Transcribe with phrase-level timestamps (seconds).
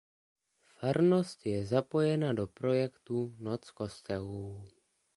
[0.77, 4.67] Farnost je zapojena do projektu Noc kostelů.